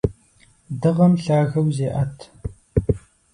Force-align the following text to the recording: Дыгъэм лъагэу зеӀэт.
Дыгъэм 0.81 1.13
лъагэу 1.23 1.67
зеӀэт. 1.75 2.17